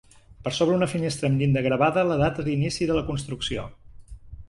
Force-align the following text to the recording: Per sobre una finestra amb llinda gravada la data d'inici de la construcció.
Per 0.45 0.53
sobre 0.59 0.77
una 0.77 0.87
finestra 0.93 1.29
amb 1.33 1.43
llinda 1.43 1.63
gravada 1.67 2.07
la 2.15 2.19
data 2.25 2.49
d'inici 2.51 2.91
de 2.93 2.99
la 3.01 3.07
construcció. 3.15 3.73